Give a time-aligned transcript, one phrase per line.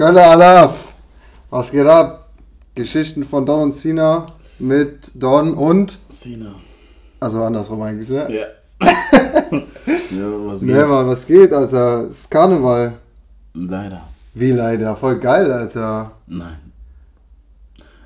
[0.00, 0.94] Kölner Alaf.
[1.50, 2.30] Was geht ab?
[2.74, 4.24] Geschichten von Don und Sina
[4.58, 5.98] mit Don und.
[6.08, 6.54] Sina.
[7.20, 8.26] Also andersrum eigentlich, ne?
[8.32, 8.46] Ja.
[9.50, 10.88] ja, was Ne, geht?
[10.88, 12.04] Mann, was geht, Alter?
[12.08, 12.94] Es ist Karneval.
[13.52, 14.00] Leider.
[14.32, 14.96] Wie leider?
[14.96, 16.12] Voll geil, Alter.
[16.26, 16.56] Nein.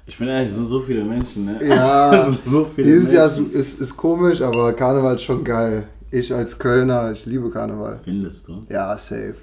[0.07, 1.65] Ich bin ehrlich, es sind so viele Menschen, ne?
[1.65, 3.55] Ja, Es sind so viele Dieses Jahr ist, Menschen.
[3.55, 5.85] ist, ist komisch, aber Karneval ist schon geil.
[6.11, 8.01] Ich als Kölner, ich liebe Karneval.
[8.03, 8.65] Findest du?
[8.69, 9.37] Ja, safe.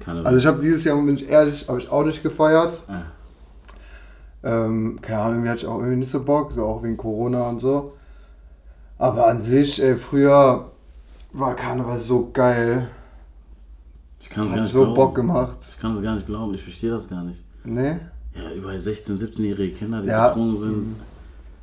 [0.00, 2.82] Keine Also ich habe dieses Jahr, bin ich ehrlich, habe ich auch nicht gefeiert.
[2.88, 3.02] Ah,
[4.42, 7.48] Ähm, keine Ahnung, irgendwie hatte ich auch irgendwie nicht so Bock, so auch wegen Corona
[7.48, 7.94] und so.
[8.98, 10.70] Aber an sich, ey, früher
[11.32, 12.88] war Karneval so geil.
[14.20, 14.94] ich kann es gar Hat nicht so glauben.
[14.94, 15.58] Bock gemacht.
[15.70, 17.42] Ich kann es gar nicht glauben, ich verstehe das gar nicht.
[17.64, 18.00] Ne?
[18.34, 20.28] Ja, überall 16-, 17-jährige Kinder, die Ja.
[20.28, 20.96] betrunken sind.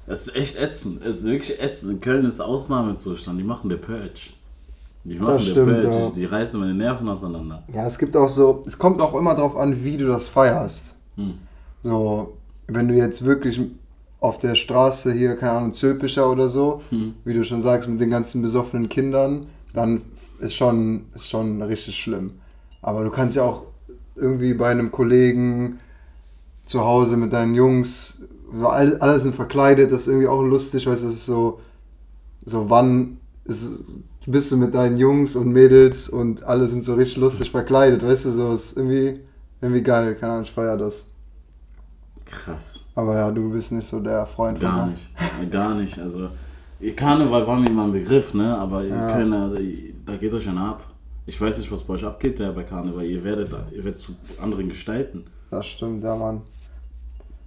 [0.07, 1.01] Es ist echt ätzend.
[1.03, 1.93] Es ist wirklich ätzend.
[1.93, 3.39] In Köln ist Ausnahmezustand.
[3.39, 4.31] Die machen der Purge.
[5.03, 6.09] Die machen der stimmt, ja.
[6.11, 7.63] Die reißen meine Nerven auseinander.
[7.73, 10.95] Ja, es gibt auch so, es kommt auch immer darauf an, wie du das feierst.
[11.15, 11.33] Hm.
[11.81, 13.59] So, wenn du jetzt wirklich
[14.19, 17.15] auf der Straße hier, keine Ahnung, Zöpischer oder so, Hm.
[17.25, 20.01] wie du schon sagst, mit den ganzen besoffenen Kindern, dann
[20.39, 22.33] ist schon, ist schon richtig schlimm.
[22.83, 23.63] Aber du kannst ja auch
[24.15, 25.79] irgendwie bei einem Kollegen
[26.65, 28.21] zu Hause mit deinen Jungs,
[28.53, 31.59] so alle, alle sind verkleidet, das ist irgendwie auch lustig, du, das ist so,
[32.45, 33.65] so wann ist,
[34.27, 38.25] bist du mit deinen Jungs und Mädels und alle sind so richtig lustig verkleidet, weißt
[38.25, 39.19] du, so ist irgendwie,
[39.61, 41.07] irgendwie geil, keine Ahnung, ich feier das.
[42.25, 42.81] Krass.
[42.95, 45.09] Aber ja, du bist nicht so der Freund von Gar nicht.
[45.51, 45.99] Gar nicht.
[45.99, 46.29] Also,
[46.95, 48.57] Karneval war mir mal ein Begriff, ne?
[48.57, 49.11] Aber ihr Ja.
[49.11, 49.51] Kölner,
[50.05, 50.85] da, geht euch einer ab.
[51.25, 53.05] Ich weiß nicht, was bei euch abgeht ja, bei Karneval.
[53.05, 55.25] Ihr werdet, ihr werdet zu anderen Gestalten.
[55.49, 56.41] Das stimmt, ja, Mann.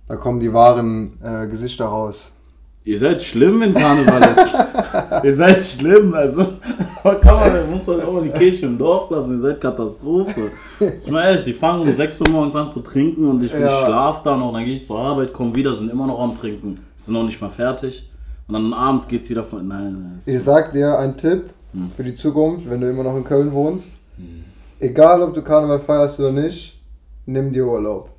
[0.07, 2.33] Da kommen die wahren äh, Gesichter raus.
[2.87, 4.55] Ihr seid schlimm, wenn Karneval ist.
[5.25, 6.43] ihr seid schlimm, also
[7.23, 9.33] kann man, muss man auch mal die Kirche im Dorf lassen.
[9.33, 10.51] Ihr seid Katastrophe.
[10.81, 13.69] Ist mal ehrlich, die fangen um 6 Uhr morgens an zu trinken und ich, Ja.
[13.87, 16.81] schlaf da noch, dann gehe ich zur Arbeit, komme wieder, sind immer noch am Trinken,
[16.97, 18.11] sind noch nicht mal fertig.
[18.49, 19.67] Und dann abends geht's wieder von.
[19.67, 20.19] Nein, nein.
[20.27, 21.91] Ich sag dir einen Tipp Hm.
[21.97, 23.93] für die Zukunft, wenn du immer noch in Köln wohnst.
[24.79, 26.79] Egal, ob du Karneval feierst oder nicht,
[27.27, 28.11] nimm dir Urlaub.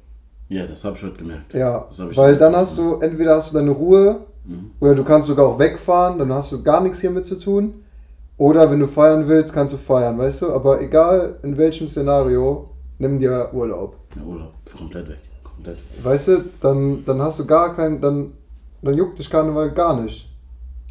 [0.50, 1.54] Ja, das habe ich heute gemerkt.
[1.54, 1.86] Ja,
[2.16, 4.72] weil dann hast du, entweder hast du deine Ruhe Mhm.
[4.80, 7.76] oder du kannst sogar auch wegfahren, dann hast du gar nichts hier mit zu tun.
[8.38, 10.52] Oder wenn du feiern willst, kannst du feiern, weißt du?
[10.52, 12.70] Aber egal in welchem Szenario,
[13.00, 13.96] nimm dir Urlaub.
[14.16, 15.20] Ja, Urlaub, komplett weg.
[15.44, 16.04] Komplett weg.
[16.04, 18.34] Weißt du, dann, dann hast du gar keinen, dann,
[18.82, 20.30] dann juckt dich Karneval gar nicht.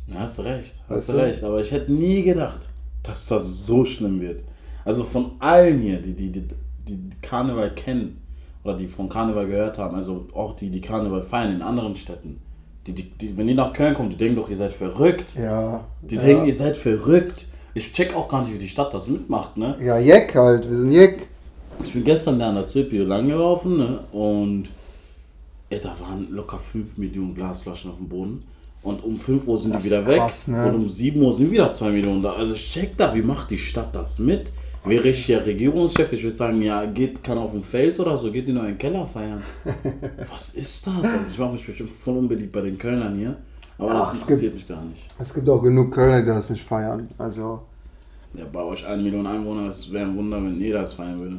[0.06, 1.18] Ja, hast du recht, hast Weißt du du?
[1.18, 1.44] recht.
[1.44, 2.68] Aber ich hätte nie gedacht,
[3.02, 4.42] dass das so schlimm wird.
[4.86, 6.46] Also von allen hier, die, die, die,
[6.86, 8.22] die Karneval kennen
[8.64, 12.40] oder die von Karneval gehört haben, also auch die, die Karneval feiern in anderen Städten.
[12.86, 15.34] Die, die, die, wenn die nach Köln kommen, die denken doch, ihr seid verrückt.
[15.36, 15.84] Ja.
[16.02, 16.20] Die ja.
[16.20, 17.46] denken, ihr seid verrückt.
[17.72, 19.76] Ich check auch gar nicht, wie die Stadt das mitmacht, ne?
[19.80, 21.26] Ja, Jeck halt, wir sind Jeck.
[21.82, 23.98] Ich bin gestern da an der Zöpi langgelaufen, ne?
[24.12, 24.68] Und
[25.70, 28.44] ey, da waren locker 5 Millionen Glasflaschen auf dem Boden.
[28.82, 30.18] Und um 5 Uhr sind Das die wieder ist weg.
[30.18, 30.68] krass, ne?
[30.68, 32.34] Und um 7 Uhr sind wieder 2 Millionen da.
[32.34, 34.52] Also ich check da, wie macht die Stadt das mit?
[34.86, 38.30] Wäre ich hier Regierungschef, ich würde sagen, ja, geht, kann auf dem Feld oder so,
[38.30, 39.42] geht in euren Keller feiern.
[40.30, 40.94] Was ist das?
[40.96, 43.36] Also ich mache mich bestimmt voll unbeliebt bei den Kölnern hier.
[43.78, 45.08] Aber Ach, das es interessiert mich gar nicht.
[45.18, 47.08] Es gibt auch genug Kölner, die das nicht feiern.
[47.18, 47.62] Also,
[48.34, 51.38] Ja, bei euch 1 Million Einwohner, es wäre ein Wunder, wenn jeder es feiern würde.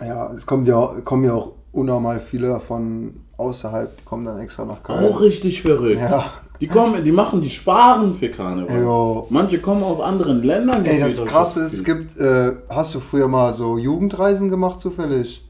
[0.00, 4.64] ja, es kommt ja, kommen ja auch unnormal viele von außerhalb, die kommen dann extra
[4.64, 5.04] nach Köln.
[5.04, 6.00] Auch richtig verrückt.
[6.00, 6.32] Ja.
[6.64, 8.80] Die kommen, die machen, die sparen für Karneval.
[8.80, 9.26] Jo.
[9.28, 10.86] Manche kommen aus anderen Ländern.
[10.86, 15.44] Ey, das Krasse ist, es gibt, äh, hast du früher mal so Jugendreisen gemacht zufällig?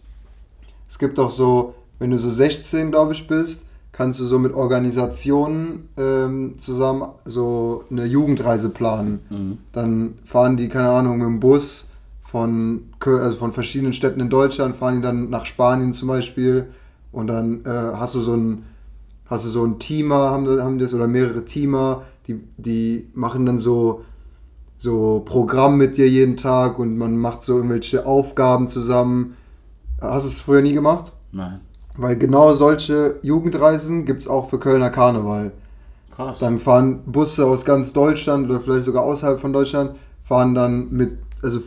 [0.89, 4.55] Es gibt auch so, wenn du so 16, glaube ich, bist, kannst du so mit
[4.55, 9.21] Organisationen ähm, zusammen so eine Jugendreise planen.
[9.31, 9.59] Mhm.
[9.71, 11.91] Dann fahren die, keine Ahnung, mit dem Bus
[12.25, 16.67] von, also von verschiedenen Städten in Deutschland, fahren die dann nach Spanien zum Beispiel
[17.13, 18.65] und dann äh, hast du so ein,
[19.27, 23.59] hast du so ein Teamer, haben, haben das, oder mehrere Teamer, die, die machen dann
[23.59, 24.05] so,
[24.79, 29.37] so Programm mit dir jeden Tag und man macht so irgendwelche Aufgaben zusammen.
[30.01, 31.13] Hast du es früher nie gemacht?
[31.33, 31.61] Nein.
[31.97, 35.53] Weil genau solche Jugendreisen gibt es auch für Kölner Karneval.
[36.15, 36.39] Krass.
[36.39, 41.19] Dann fahren Busse aus ganz Deutschland oder vielleicht sogar außerhalb von Deutschland, fahren dann mit,
[41.43, 41.61] also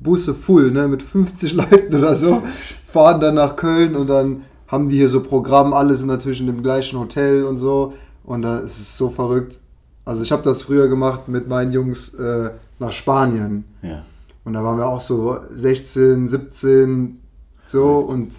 [0.00, 2.42] Busse full, ne, mit 50 Leuten oder so,
[2.84, 6.46] fahren dann nach Köln und dann haben die hier so Programm, alle sind natürlich in
[6.46, 7.92] dem gleichen Hotel und so
[8.24, 9.60] und da ist es so verrückt.
[10.04, 14.02] Also ich habe das früher gemacht mit meinen Jungs äh, nach Spanien ja.
[14.44, 17.20] und da waren wir auch so 16, 17
[17.66, 18.10] so Verrückt.
[18.10, 18.32] und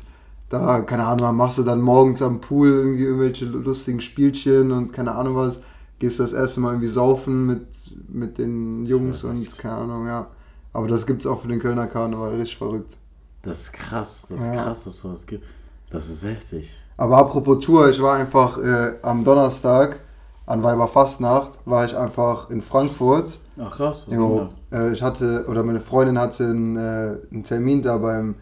[0.50, 5.14] da, keine Ahnung, machst du dann morgens am Pool irgendwie irgendwelche lustigen Spielchen und keine
[5.14, 5.60] Ahnung was,
[6.00, 7.62] gehst das erste Mal irgendwie saufen mit,
[8.08, 9.40] mit den Jungs Verrückt.
[9.40, 10.28] und keine Ahnung, ja.
[10.72, 12.96] Aber das gibt's auch für den Kölner Karneval, richtig verrückt.
[13.42, 14.28] Das ist krass.
[14.30, 14.54] Das ist Ja.
[14.64, 15.44] krass, dass es sowas gibt.
[15.90, 16.80] Das ist heftig.
[16.98, 20.00] Aber apropos Tour, ich war einfach äh, am Donnerstag
[20.46, 23.40] an Weiberfastnacht, war ich einfach in Frankfurt.
[23.60, 24.04] Ach krass.
[24.08, 28.36] Was Jo, äh, ich hatte, oder meine Freundin hatte einen, äh, einen Termin da beim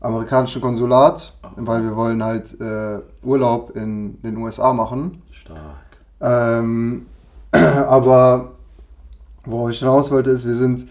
[0.00, 5.22] amerikanischen Konsulat, weil wir wollen halt äh, Urlaub in den USA machen.
[5.30, 5.76] Stark.
[6.20, 7.06] Ähm,
[7.52, 8.52] aber
[9.44, 10.88] worauf ich hinaus wollte, ist, wir sind,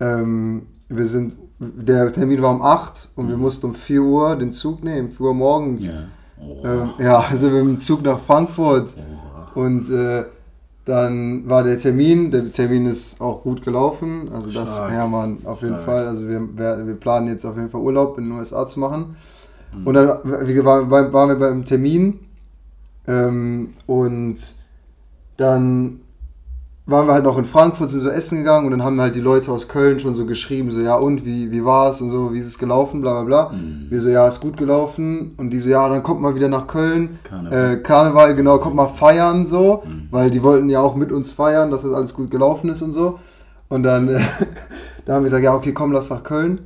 [0.00, 4.50] ähm, wir sind, der Termin war um 8 und wir mussten um 4 Uhr den
[4.50, 5.86] Zug nehmen, 4 Uhr morgens.
[5.86, 5.92] Ja.
[6.40, 6.56] Oh.
[6.64, 8.94] Ähm, ja, sind wir mit dem Zug nach Frankfurt
[9.54, 9.60] Oh.
[9.60, 10.24] und äh,
[10.86, 14.92] dann war der Termin, der Termin ist auch gut gelaufen, also das, Stark.
[14.92, 15.84] ja man, auf jeden Stark.
[15.84, 19.16] Fall, also wir, wir, planen jetzt auf jeden Fall Urlaub in den USA zu machen.
[19.74, 19.86] Mhm.
[19.86, 22.20] Und dann waren, waren wir beim Termin
[23.06, 24.36] ähm, und
[25.36, 26.00] dann
[26.90, 29.20] waren wir halt noch in Frankfurt, sind so essen gegangen und dann haben halt die
[29.20, 32.32] Leute aus Köln schon so geschrieben, so ja und, wie, wie war es und so,
[32.32, 33.52] wie ist es gelaufen, bla bla bla.
[33.56, 33.86] Mhm.
[33.90, 36.66] Wir so, ja, ist gut gelaufen und die so, ja, dann kommt mal wieder nach
[36.66, 37.18] Köln.
[37.24, 37.72] Karneval.
[37.72, 40.08] Äh, Karneval, genau, kommt mal feiern so, Mhm.
[40.10, 42.92] weil die wollten ja auch mit uns feiern, dass das alles gut gelaufen ist und
[42.92, 43.18] so.
[43.68, 44.20] Und dann, äh,
[45.06, 46.60] da haben wir gesagt, ja, okay, komm, lass nach Köln.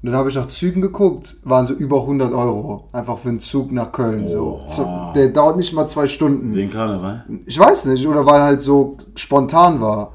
[0.00, 2.88] Und dann habe ich nach Zügen geguckt, waren so über 100 Euro.
[2.92, 4.28] Einfach für einen Zug nach Köln.
[4.28, 4.60] So.
[4.64, 5.12] Oha.
[5.14, 6.54] Der dauert nicht mal zwei Stunden.
[6.54, 7.24] Wegen Karneval?
[7.46, 10.12] Ich weiß nicht, oder weil halt so spontan war.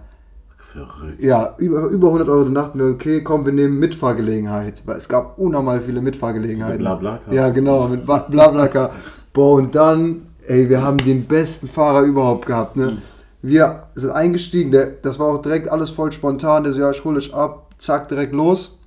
[0.57, 1.21] Verrückt.
[1.21, 2.45] Ja, über, über 100 Euro.
[2.45, 4.81] Dann dachten wir, okay, komm, wir nehmen Mitfahrgelegenheit.
[4.85, 6.77] Weil es gab unnormal viele Mitfahrgelegenheiten.
[6.77, 7.33] Diese Blablacar.
[7.33, 8.91] Ja, genau, mit Bla- Blablacar.
[9.33, 12.99] Boah, und dann, ey, wir haben den besten Fahrer überhaupt gehabt, ne?
[13.41, 16.63] Wir sind eingestiegen, der, das war auch direkt alles voll spontan.
[16.63, 18.79] Der so, ja, ich hole dich ab, zack, direkt los.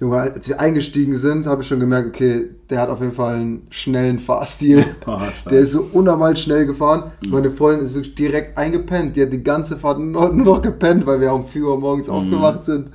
[0.00, 3.34] Junge, als wir eingestiegen sind, habe ich schon gemerkt, okay, der hat auf jeden Fall
[3.34, 4.84] einen schnellen Fahrstil.
[5.06, 5.52] Ah, stark.
[5.52, 7.10] Der ist so unnormal schnell gefahren.
[7.28, 9.16] Meine Freundin ist wirklich direkt eingepennt.
[9.16, 12.08] Die hat die ganze Fahrt nur, nur noch gepennt, weil wir um 4 Uhr morgens
[12.08, 12.90] aufgewacht sind.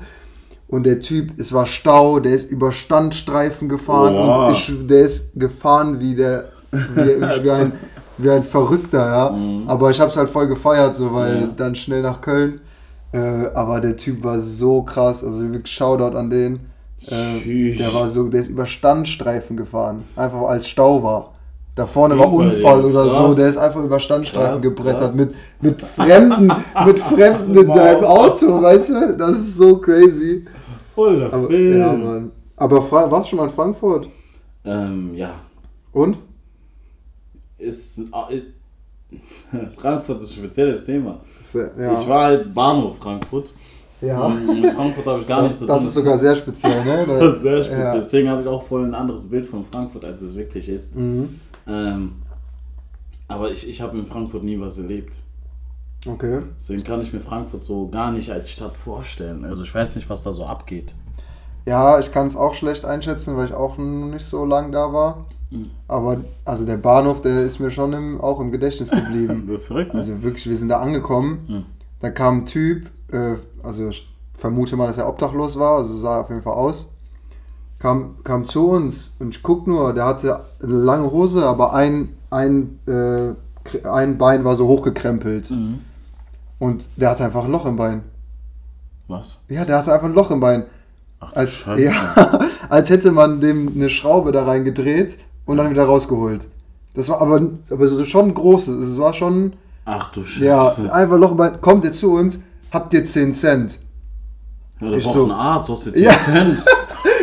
[0.67, 4.47] Und der Typ, es war Stau, der ist über Standstreifen gefahren Boah.
[4.47, 7.71] und ich, der ist gefahren wie der wie, wie, ein,
[8.17, 9.37] wie ein Verrückter, ja.
[9.67, 11.49] Aber ich habe es halt voll gefeiert, so weil Ja.
[11.57, 12.61] dann schnell nach Köln.
[13.11, 13.17] Äh,
[13.53, 16.59] aber der Typ war so krass, also wirklich Shoutout an den.
[17.07, 21.33] Äh, der war so, der ist über Standstreifen gefahren, einfach als Stau war.
[21.75, 25.15] Da vorne war Unfall ey, oder so, der ist einfach über Standstreifen Krass, gebrettert krass.
[25.15, 26.51] mit, mit Fremden,
[26.85, 29.17] mit Fremden in seinem Auto, weißt du?
[29.17, 30.45] Das ist so crazy.
[30.93, 31.79] Voll der Aber, Film.
[31.79, 32.31] ja, Mann.
[32.57, 34.07] Aber warst du schon mal in Frankfurt?
[34.63, 35.31] Ähm, ja.
[35.91, 36.19] Und?
[37.57, 38.47] Ist, ah, ist
[39.77, 41.19] Frankfurt ist ein spezielles Thema.
[41.53, 41.93] Ja.
[41.93, 43.51] Ich war halt Bahnhof Frankfurt.
[44.03, 44.27] Ja.
[44.27, 45.75] Mit Frankfurt habe ich gar nichts zu tun.
[45.75, 47.05] das ist sogar sehr speziell, ne?
[47.19, 47.79] Das ist sehr speziell.
[47.79, 47.93] Ja.
[47.95, 50.95] Deswegen habe ich auch voll ein anderes Bild von Frankfurt, als es wirklich ist.
[50.95, 51.39] Mhm.
[51.67, 52.13] Ähm,
[53.27, 55.17] aber ich, ich habe in Frankfurt nie was erlebt.
[56.05, 56.41] Okay.
[56.57, 59.45] Deswegen kann ich mir Frankfurt so gar nicht als Stadt vorstellen.
[59.45, 60.93] Also ich weiß nicht, was da so abgeht.
[61.65, 64.91] Ja, ich kann es auch schlecht einschätzen, weil ich auch noch nicht so lang da
[64.91, 65.25] war.
[65.49, 65.69] Mhm.
[65.87, 69.45] Aber also der Bahnhof, der ist mir schon im, auch im Gedächtnis geblieben.
[69.47, 70.01] Das ist verrückt, ne?
[70.01, 71.45] Also wirklich, wir sind da angekommen.
[71.47, 71.63] Mhm.
[72.01, 76.21] Da kam ein Typ, äh, also ich vermute mal, dass er obdachlos war, also sah
[76.21, 76.89] auf jeden Fall aus.
[77.79, 82.15] Kam, kam zu uns und ich guck nur, der hatte eine lange Hose, aber ein,
[82.29, 83.33] ein, äh,
[83.87, 85.51] ein Bein war so hochgekrempelt.
[85.51, 85.81] Mhm.
[86.59, 88.03] Und der hatte einfach ein Loch im Bein.
[89.09, 89.35] Was?
[89.49, 90.63] Ja, der hatte einfach ein Loch im Bein.
[91.19, 91.83] Ach Als, Scheiße.
[91.83, 92.39] ja,
[92.69, 96.47] als hätte man dem eine Schraube da reingedreht und dann wieder rausgeholt.
[96.93, 98.67] Das war aber, aber so schon groß.
[98.69, 99.53] Es war schon,
[99.83, 100.45] Ach du Scheiße.
[100.85, 101.59] ja, einfach Loch im Bein.
[101.59, 102.39] Kommt ihr zu uns,
[102.73, 103.79] habt ihr 10 Cent.
[104.81, 106.11] Ja, da ich braucht so- ein Arzt, du hast Ja.
[106.25, 106.65] 10 Cent.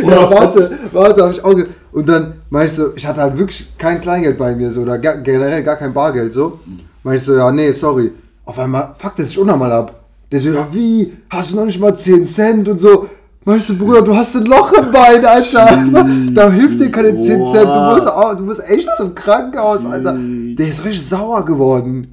[0.03, 0.57] Ja, Oder was?
[0.57, 1.55] warte, warte, hab ich auch
[1.93, 4.97] Und dann meinte ich so, ich hatte halt wirklich kein Kleingeld bei mir so, oder
[4.99, 6.59] gar, generell gar kein Bargeld so.
[7.03, 8.11] Meinte ich so, ja, nee, sorry.
[8.47, 10.05] Auf einmal fuckt er sich unnormal ab.
[10.33, 11.13] Der so, ja, wie?
[11.29, 13.09] Hast du noch nicht mal 10 Cent und so?
[13.45, 15.85] Meinst du, Bruder, du hast ein Loch im Bein, Alter.
[16.35, 17.65] Da hilft dir keine 10 Cent.
[17.69, 18.07] Du musst,
[18.39, 20.15] du musst echt zum Krankenhaus, Alter.
[20.17, 22.13] Der ist richtig sauer geworden.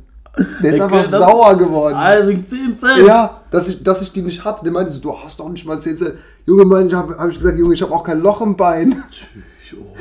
[0.64, 1.96] Der ist einfach sauer geworden.
[1.96, 3.08] Alter, wegen 10 Cent.
[3.08, 4.64] Ja, dass ich, dass ich die nicht hatte.
[4.64, 6.14] Der meinte so, du hast doch nicht mal 10 Cent.
[6.46, 9.04] Junge, Mann, ich habe hab ich gesagt, Junge, ich habe auch kein Loch im Bein.
[9.10, 9.96] Tschüss, oh.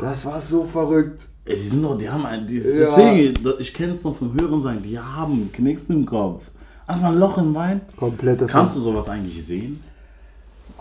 [0.00, 1.26] Das war so verrückt.
[1.44, 2.62] Ey, die sind doch, die haben ein, die, Ja.
[2.62, 6.44] deswegen, ich kenne es noch vom Hören sein, die haben Knicks im Kopf.
[6.86, 7.80] Einfach ein Loch im Wein.
[7.96, 8.40] Komplett.
[8.40, 9.82] Das Kannst du sowas eigentlich sehen?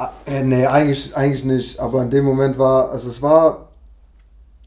[0.01, 1.79] war, äh, nee, eigentlich, eigentlich nicht.
[1.79, 3.69] Aber in dem Moment war, also es war,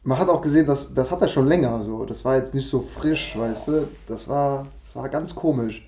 [0.05, 2.05] man hat auch gesehen, dass, das hat er schon länger so.
[2.05, 3.89] Das war jetzt nicht so frisch, weißt du.
[4.07, 5.87] Das war, das war ganz komisch.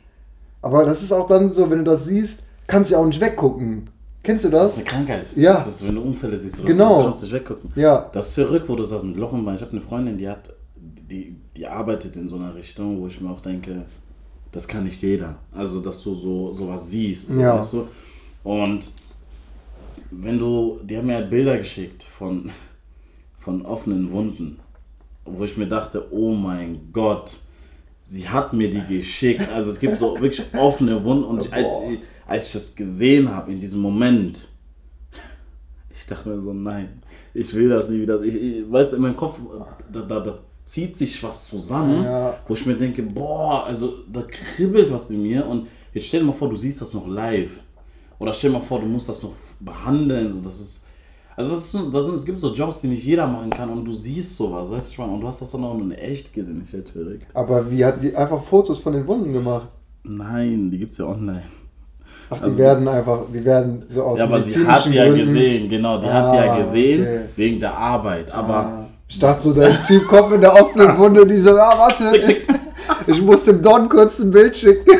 [0.62, 3.20] Aber das ist auch dann so, wenn du das siehst, kannst du ja auch nicht
[3.20, 3.88] weggucken.
[4.22, 4.72] Kennst du Das das?
[4.72, 5.26] ist eine Krankheit.
[5.36, 5.54] Ja.
[5.54, 6.94] Das ist, wenn du Unfälle siehst oder Genau.
[6.94, 7.70] so, du kannst nicht weggucken.
[7.76, 8.10] Ja.
[8.12, 9.54] Das ist verrückt, wo du sagst, mit Loch im Bein.
[9.54, 13.20] Ich habe eine Freundin, die hat, die, die arbeitet in so einer Richtung, wo ich
[13.20, 13.82] mir auch denke,
[14.50, 15.36] das kann nicht jeder.
[15.52, 17.58] Also, dass du so sowas siehst, so, Ja.
[17.58, 17.86] weißt du?
[18.42, 18.88] Und
[20.10, 22.50] wenn du, die haben mir halt Bilder geschickt von,
[23.46, 24.58] von offenen Wunden,
[25.24, 27.36] wo ich mir dachte, oh mein Gott,
[28.02, 29.48] sie hat mir die geschickt.
[29.54, 31.76] Also es gibt so wirklich offene Wunden und ich, als,
[32.26, 34.48] als ich das gesehen habe in diesem Moment,
[35.94, 37.00] ich dachte mir so, nein,
[37.34, 38.20] ich will das nie wieder.
[38.22, 39.38] Ich, ich weißt du, in meinem Kopf,
[39.92, 42.36] da, da, da zieht sich was zusammen, Ja.
[42.48, 46.26] wo ich mir denke, boah, also da kribbelt was in mir und jetzt stell dir
[46.26, 47.60] mal vor, du siehst das noch live.
[48.18, 50.32] Oder stell dir mal vor, du musst das noch behandeln.
[50.32, 50.85] So, das ist,
[51.36, 53.84] also das ist, das sind, es gibt so Jobs, die nicht jeder machen kann und
[53.84, 56.32] du siehst sowas, weißt du, ich meine, und du hast das dann auch in echt
[56.32, 56.62] gesehen.
[56.66, 57.26] Ich werde verrückt.
[57.34, 59.68] Aber wie hat die einfach Fotos von den Wunden gemacht?
[60.02, 61.42] Nein, die gibt's ja online.
[62.30, 65.12] Ach, die Also- werden einfach, die werden so aus Ja, aber sie hat die ja
[65.12, 67.20] gesehen, genau, die hat die ja Ah, gesehen okay.
[67.36, 68.30] wegen der Arbeit.
[68.30, 68.82] Aber Ah.
[69.08, 72.20] Ich dachte so, der Typ kommt mit der offenen Wunde, die so, ah, warte,
[73.06, 74.98] ich muss dem Don kurz ein Bild schicken.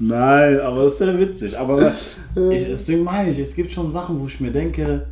[0.00, 1.58] Nein, aber das ist ja witzig.
[1.58, 1.92] Aber
[2.50, 5.06] ich, deswegen meine ich, es gibt schon Sachen, wo ich mir denke,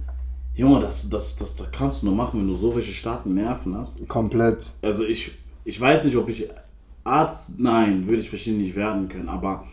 [0.54, 3.76] Junge, das, das, das, das kannst du nur machen, wenn du so welche starken Nerven
[3.76, 4.06] hast.
[4.08, 4.70] Komplett.
[4.82, 5.32] Also ich,
[5.64, 6.48] ich weiß nicht, ob ich
[7.04, 9.66] Arzt, nein, würde ich wahrscheinlich nicht werden können, aber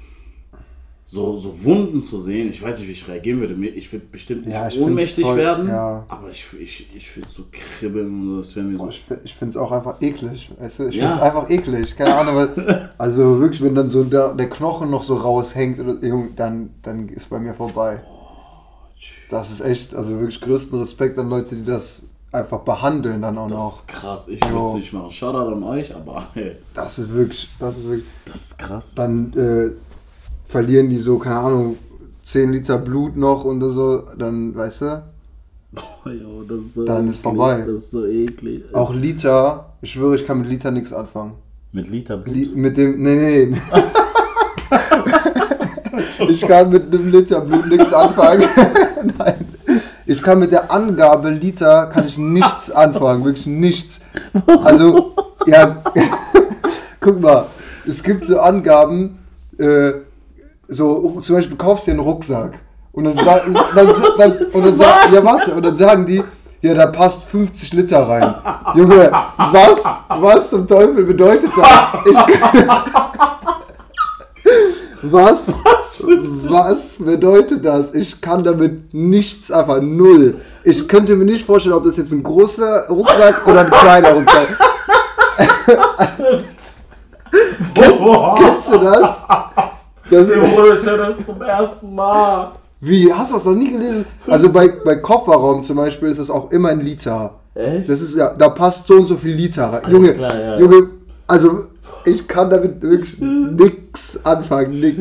[1.06, 3.54] so, so Wunden zu sehen, ich weiß nicht, wie ich reagieren würde.
[3.68, 6.06] Ich würde bestimmt nicht Ja, ohnmächtig voll- werden, ja.
[6.08, 8.84] aber ich, ich, ich würde so kribbeln und das wäre mir so.
[8.84, 10.50] Boah, ich fi- ich finde es auch einfach eklig.
[10.58, 10.88] Weißt du?
[10.88, 11.04] Ich Ja.
[11.12, 11.96] finde es einfach eklig.
[11.98, 12.36] Keine Ahnung.
[12.36, 12.50] Was,
[12.98, 15.80] also wirklich, wenn dann so der, der Knochen noch so raushängt,
[16.38, 18.00] dann, dann ist bei mir vorbei.
[19.30, 23.48] Das ist echt, also wirklich größten Respekt an Leute, die das einfach behandeln dann auch
[23.48, 23.74] Das noch.
[23.80, 24.28] ist krass.
[24.28, 25.12] Ich würde es nicht machen.
[25.12, 28.06] Shoutout an euch, aber hey, Das ist wirklich, das ist wirklich.
[28.26, 28.96] das ist krass.
[28.96, 29.72] Dann äh,
[30.46, 31.78] verlieren die so, keine Ahnung,
[32.24, 35.04] 10 Liter Blut noch und so, dann, weißt du?
[35.76, 37.24] Oh, jo, das ist so Dann ist eklig.
[37.24, 37.64] vorbei.
[37.68, 38.64] Das ist so eklig.
[38.74, 41.34] Auch Liter, ich schwöre, ich kann mit Liter nichts anfangen.
[41.72, 42.36] mit Liter Blut.
[42.36, 43.62] Li mit dem, nee, nee, nee.
[46.30, 48.48] ich kann mit einem Liter Blut nichts anfangen.
[49.18, 49.36] Nein.
[50.06, 54.02] Ich kann mit der Angabe Liter kann ich nichts anfangen, wirklich nichts.
[54.64, 55.16] Also,
[55.48, 55.82] ja,
[57.00, 57.46] guck mal,
[57.88, 59.18] es gibt so Angaben,
[59.58, 59.92] äh,
[60.74, 62.60] so zum Beispiel, du kaufst dir einen Rucksack
[62.92, 63.42] und dann, sa-
[63.76, 63.88] dann,
[64.18, 66.24] dann, und dann sa- ja, warte, und dann sagen die,
[66.62, 68.36] ja, da passt 50 Liter rein.
[68.74, 71.94] Junge, was, was zum Teufel bedeutet das?
[72.06, 72.18] Ich,
[75.12, 75.48] was,
[76.50, 77.94] was bedeutet das?
[77.94, 80.36] Ich kann damit nichts, einfach null.
[80.64, 84.48] Ich könnte mir nicht vorstellen, ob das jetzt ein großer Rucksack oder ein kleiner Rucksack.
[87.74, 89.26] Boah, Kennst du das?
[90.14, 92.52] Das Bruder, ich höre das zum ersten Mal.
[92.82, 94.06] wie, hast du das noch nie gelesen?
[94.28, 97.36] Also bei, bei Kofferraum zum Beispiel ist das auch immer ein Liter.
[97.56, 97.88] Echt?
[97.90, 99.82] Das ist ja, da passt so und so viel Liter rein.
[99.92, 100.58] Junge, klar, ja.
[100.60, 100.90] Junge,
[101.28, 101.66] also
[102.06, 104.80] ich kann damit wirklich nix anfangen.
[104.80, 104.98] Nix.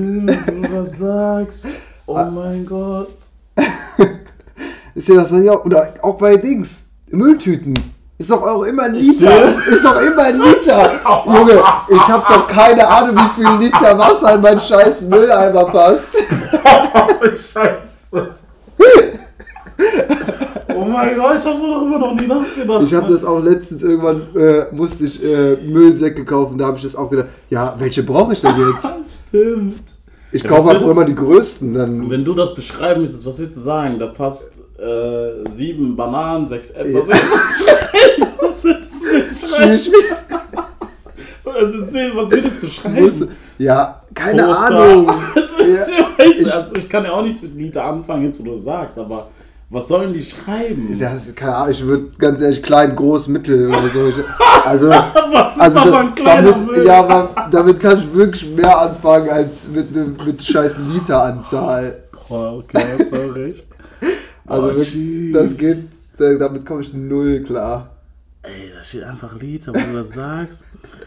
[0.72, 1.68] Was sagst.
[2.06, 2.30] Oh Ah.
[2.30, 3.08] mein Gott.
[4.94, 7.78] Ist dir das dann ja, oder auch bei Dings, Mülltüten.
[8.22, 9.46] Ist doch auch immer ein Liter.
[9.68, 10.92] Ist doch immer ein Liter.
[11.26, 16.10] Junge, ich habe doch keine Ahnung, wie viel Liter Wasser in meinen scheiß Mülleimer passt.
[17.52, 18.28] Scheiße.
[20.74, 22.82] Oh mein Gott, ich hab so darüber noch nie nachgedacht.
[22.82, 26.82] Ich habe das auch letztens irgendwann, äh, musste ich äh, Müllsäcke kaufen, da habe ich
[26.82, 28.88] das auch gedacht, ja, welche brauche ich denn jetzt?
[29.28, 29.91] Stimmt.
[30.32, 33.56] Ich Ja, kaufe einfach immer die größten, dann Wenn du das beschreiben müsstest, was willst
[33.56, 33.98] du sagen?
[33.98, 36.94] Da passt äh, sieben Bananen, sechs Äpfel.
[38.40, 38.94] Was willst
[39.42, 39.76] du schreiben?
[41.44, 42.16] Was willst du schreiben?
[42.16, 43.28] Was, willst du schreiben?
[43.58, 44.78] Ja, keine Toaster.
[44.80, 45.10] Ahnung.
[45.62, 45.86] Ja,
[46.18, 48.64] ich, weiß, also ich kann ja auch nichts mit Liter anfangen, jetzt wo du das
[48.64, 49.28] sagst, aber
[49.72, 50.98] was sollen die schreiben?
[51.00, 54.08] Das keine Ahnung, ich würde ganz ehrlich klein, groß, mittel oder so.
[54.08, 54.14] Ich,
[54.66, 54.88] also,
[55.30, 56.86] was ist also aber ein kleiner damit, Müll?
[56.86, 62.02] ja, aber damit kann ich wirklich mehr anfangen als mit, ne, mit scheiß Literanzahl.
[62.28, 63.66] Boah, okay, hast auch recht.
[64.44, 65.78] Also Oh, wirklich, das geht,
[66.18, 67.90] da- damit komme ich null klar.
[68.42, 70.64] Ey, da steht einfach Liter, wo du das sagst.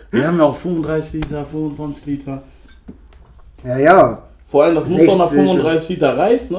[0.09, 2.41] Wir haben ja auch 35 Liter, 25 Liter.
[3.65, 4.21] Ja, ja.
[4.47, 5.49] Vor allem, das muss doch nach 60.
[5.49, 6.57] 35 Liter reißen.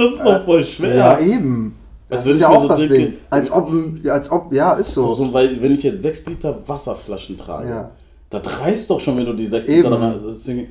[0.00, 0.94] Das ist doch voll schwer.
[0.94, 1.76] Ja, eben.
[2.08, 3.12] Das Also ist ja auch so das denke- Ding.
[3.30, 3.70] Als ob,
[4.02, 5.32] ja, als ob, ja, ist So, so.
[5.32, 7.90] weil wenn ich jetzt 6 Liter Wasserflaschen trage, Ja.
[8.30, 9.84] das reißt doch schon, wenn du die 6 Eben.
[9.90, 10.20] Liter rein.
[10.26, 10.70] Deswegen,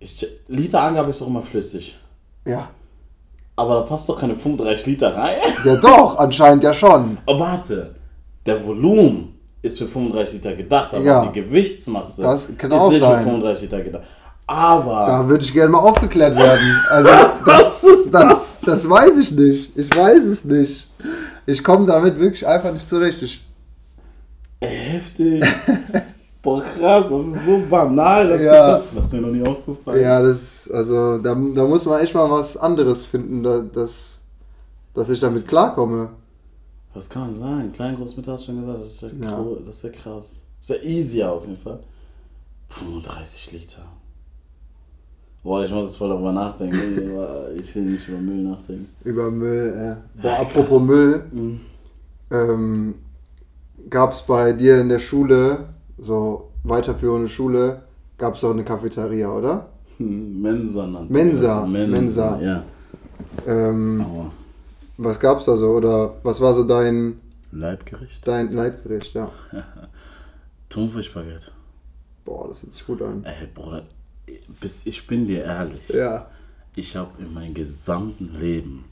[0.00, 1.96] ich, Literangabe ist doch immer flüssig.
[2.44, 2.68] Ja.
[3.54, 5.38] Aber da passt doch keine 35 Liter rein.
[5.64, 7.16] Ja, doch, anscheinend ja schon.
[7.26, 7.94] Aber warte,
[8.44, 11.26] der Volumen ist für 35 Liter gedacht, aber Ja.
[11.26, 13.18] die Gewichtsmasse Das kann ist auch nicht sein.
[13.18, 14.02] für 35 Liter gedacht.
[14.48, 16.80] Aber Da würde ich gerne mal aufgeklärt werden.
[16.88, 17.08] Also,
[17.44, 19.76] was ist Das, das weiß ich nicht.
[19.76, 20.88] Ich weiß es nicht.
[21.46, 23.22] Ich komme damit wirklich einfach nicht zurecht.
[23.22, 23.44] Ich,
[24.60, 25.44] heftig.
[26.42, 28.70] Boah, krass, das ist so banal, dass Ja.
[28.72, 30.00] das, das ist mir noch nie aufgefallen.
[30.00, 34.20] Ja, das, also, da, da muss man echt mal was anderes finden, da, dass,
[34.94, 36.10] dass ich damit klarkomme.
[36.94, 37.72] Was kann sagen?
[37.72, 39.44] Klein, groß, mit hast du schon gesagt, das ist ja, Ja.
[39.66, 40.40] das ist ja krass.
[40.60, 41.80] Das ist ja easier auf jeden Fall.
[42.68, 43.82] 35 Liter.
[45.46, 47.08] Boah, ich muss jetzt voll darüber nachdenken.
[47.16, 48.88] aber ich will nicht über Müll nachdenken.
[49.04, 50.20] Über Müll, äh.
[50.20, 51.60] Boah, apropos Müll, Mhm.
[52.32, 52.94] ähm,
[53.88, 55.66] gab es bei dir in der Schule,
[55.98, 57.82] so weiterführende Schule,
[58.18, 59.68] gab es auch eine Cafeteria, oder?
[59.98, 61.68] Mensa nannte Mensa, das.
[61.70, 62.40] Mensa.
[62.40, 62.64] Ja.
[63.46, 64.32] Ähm, Aber
[64.98, 65.68] was gab's da so?
[65.70, 67.20] Oder was war so dein,
[67.52, 68.26] Leibgericht?
[68.26, 69.30] dein Leibgericht, ja?
[70.68, 71.52] Thunfischbaguette.
[72.24, 73.24] Boah, das hört sich gut an.
[73.24, 73.82] Ey, Bruder,
[74.84, 75.88] ich bin dir ehrlich.
[75.88, 76.28] Ja.
[76.74, 78.84] Ich habe in meinem gesamten Leben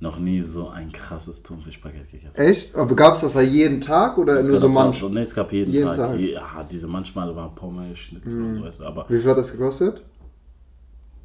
[0.00, 2.40] noch nie so ein krasses Thunfischbaguette gegessen.
[2.40, 2.74] Echt?
[2.74, 5.02] Aber gab's das da jeden Tag oder Es nur gab- so das war- manch?
[5.10, 5.96] Nee, es gab jeden, jeden Tag.
[5.96, 6.16] Tag.
[6.18, 6.24] Mhm.
[6.26, 9.52] Ja, diese manchmal waren Pommes, Schnitzel und so, weißt du, aber Wie viel hat das
[9.52, 10.02] gekostet?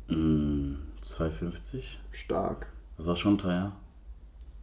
[0.10, 1.98] mh, 2,50.
[2.12, 2.68] Stark.
[2.98, 3.72] Das war schon teuer.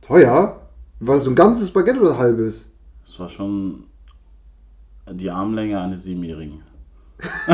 [0.01, 0.61] Teuer?
[1.01, 2.71] War das so ein ganzes Baguette oder ein halbes?
[3.05, 3.85] Das war schon
[5.11, 6.63] die Armlänge eines Siebenjährigen.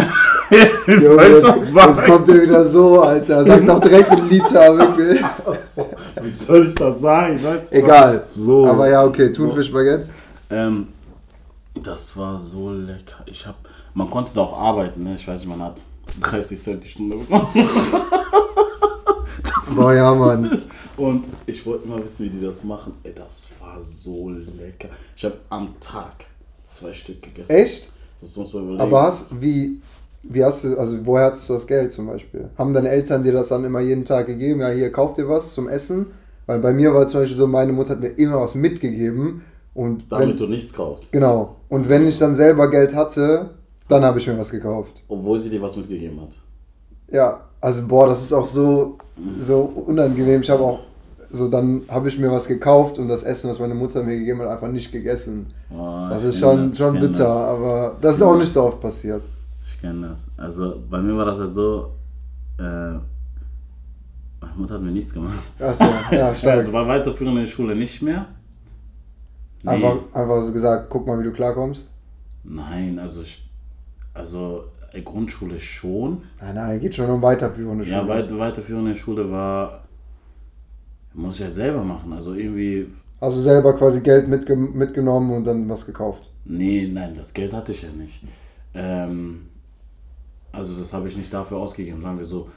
[0.51, 3.45] Wie Junge, soll ich jetzt, das jetzt kommt der wieder so, Alter.
[3.45, 5.21] Sag doch direkt einen Liter, wirklich.
[6.23, 7.37] Wie soll ich das sagen?
[7.37, 8.23] Ich weiß es Egal.
[8.27, 8.67] So.
[8.67, 9.47] Aber ja, okay, So.
[9.47, 10.09] Thunfischbaguette.
[10.51, 10.89] Ähm,
[11.83, 13.23] das war so lecker.
[13.27, 13.55] Ich hab,
[13.95, 15.15] man konnte da auch arbeiten, ne?
[15.15, 15.81] Ich weiß nicht, man hat
[16.21, 17.47] 30 Cent die Stunde bekommen.
[19.43, 20.63] das, Boah, ja, Mann.
[20.97, 22.95] und ich wollte mal wissen, wie die das machen.
[23.05, 24.89] Ey, das war so lecker.
[25.17, 26.25] Ich habe am Tag
[26.65, 27.53] zwei Stück gegessen.
[27.53, 27.89] Echt?
[28.21, 28.83] Das muss man überlegen.
[28.83, 29.81] Aber hast, wie,
[30.23, 32.51] wie hast du, also woher hattest du das Geld zum Beispiel?
[32.59, 34.61] Haben deine Eltern dir das dann immer jeden Tag gegeben?
[34.61, 36.07] Ja, hier, kauf dir was zum Essen?
[36.47, 39.43] Weil bei mir war zum Beispiel so, meine Mutter hat mir immer was mitgegeben.
[39.73, 41.13] Und Damit wenn, du nichts kaufst.
[41.13, 41.57] genau.
[41.69, 43.51] Und wenn ich dann selber Geld hatte,
[43.89, 45.03] dann habe ich mir was gekauft.
[45.09, 46.37] Obwohl sie dir was mitgegeben hat.
[47.11, 48.99] Ja, also boah, das ist auch so,
[49.41, 50.41] so unangenehm.
[50.43, 50.81] Ich habe auch,
[51.31, 54.41] so dann habe ich mir was gekauft und das Essen, was meine Mutter mir gegeben
[54.41, 55.47] hat, einfach nicht gegessen.
[55.73, 57.29] Oh, Das ist schon, das, schon bitter, Das.
[57.29, 59.23] aber das ist auch nicht so oft passiert.
[59.81, 60.27] Ich kenne das.
[60.37, 61.95] Also bei mir war das halt so,
[62.59, 63.03] äh, meine
[64.57, 65.39] Mutter hat mir nichts gemacht.
[65.59, 66.59] Achso, ja, stark.
[66.59, 68.27] Also bei weiterführender Schule nicht mehr.
[69.63, 69.71] Nee.
[69.71, 71.95] Einfach, einfach so gesagt, guck mal, wie du klarkommst.
[72.45, 73.49] Nein, also ich,
[74.13, 76.25] also äh, Grundschule schon.
[76.43, 77.97] Nein, nein, geht schon um weiterführende Schule.
[77.97, 79.85] Ja, weit, weiterführende Schule war,
[81.15, 82.13] muss ich ja selber machen.
[82.13, 82.87] Also irgendwie,
[83.19, 86.29] Hast du selber quasi Geld mitge mitgenommen und dann was gekauft?
[86.45, 88.25] nee, nein, das Geld hatte ich ja nicht.
[88.75, 89.47] Ähm,
[90.53, 92.49] also das habe ich nicht dafür ausgegeben, sagen wir so.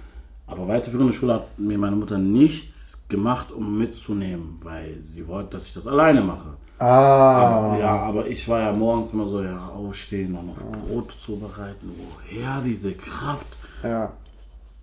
[0.48, 5.68] Aber weiterführende Schule hat mir meine Mutter nichts gemacht, um mitzunehmen, weil sie wollte, dass
[5.68, 6.50] ich das alleine mache.
[6.80, 6.86] Ah.
[6.86, 11.92] Aber, ja, aber ich war ja morgens immer so, ja, aufstehen, dann noch Brot zubereiten.
[11.98, 13.48] Woher diese Kraft?
[13.84, 14.12] Ja.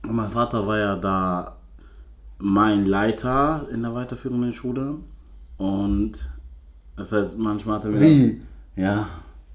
[0.02, 1.56] Und mein Vater war ja da
[2.38, 4.94] mein Leiter in der weiterführenden Schule.
[5.58, 6.30] Und
[6.96, 8.00] das heißt, manchmal hat er mir.
[8.00, 8.42] Wie?
[8.76, 9.08] Ja,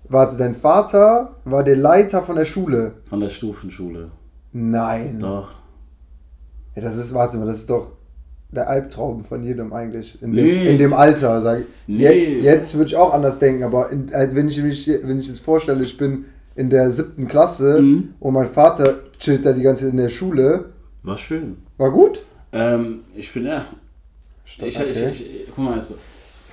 [0.10, 2.94] Warte, dein Vater war der Leiter von der Schule?
[3.10, 4.10] von der Stufenschule.
[4.54, 5.20] Nein.
[5.20, 5.50] Doch.
[6.76, 7.94] Ja, das ist, warte mal, das ist doch
[8.52, 10.22] der Albtraum von jedem eigentlich.
[10.22, 10.42] In, Nee.
[10.64, 11.66] dem, in dem Alter, sag ich.
[11.88, 11.98] Nee.
[11.98, 15.28] Je, jetzt würde ich auch anders denken, aber in, halt, wenn, ich mich, wenn ich
[15.28, 18.14] jetzt vorstelle, ich bin in der siebten Klasse Mhm.
[18.20, 20.66] und mein Vater chillt da die ganze Zeit in der Schule,
[21.04, 21.58] War schön.
[21.78, 22.24] war gut?
[22.54, 23.66] Ähm, ich bin ja.
[24.46, 24.90] Ich, ich, Okay.
[24.92, 25.96] ich, ich, guck mal, also,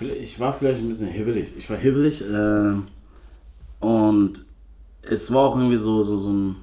[0.01, 1.53] ich war vielleicht ein bisschen hibbelig.
[1.57, 2.85] Ich war hibbelig ähm,
[3.83, 4.45] und
[5.03, 6.57] es war auch irgendwie so, so, so, ein,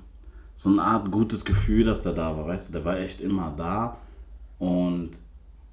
[0.56, 2.48] so eine Art gutes Gefühl, dass er da war.
[2.48, 3.98] Weißt du, der war echt immer da
[4.60, 5.12] und